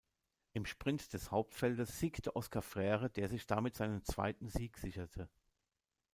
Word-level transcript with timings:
Im 0.53 0.65
Sprint 0.65 1.13
des 1.13 1.29
Hauptfeldes 1.29 1.99
siegte 1.99 2.35
Óscar 2.35 2.63
Freire, 2.63 3.11
der 3.11 3.27
sich 3.29 3.45
damit 3.45 3.75
seinen 3.75 4.03
zweiten 4.03 4.49
Sieg 4.49 4.79
sicherte. 4.79 5.29